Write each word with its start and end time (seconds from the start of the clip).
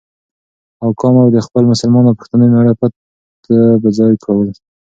او 0.83 0.89
کام 0.99 1.15
او 1.21 1.27
د 1.35 1.37
خپل 1.45 1.63
مسلمان 1.71 2.03
او 2.07 2.17
پښتانه 2.19 2.45
مېـړه 2.53 2.73
پت 2.79 2.93
په 3.81 3.89
ځای 3.97 4.13
کول، 4.23 4.47